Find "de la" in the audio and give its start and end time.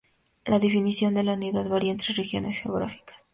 1.13-1.35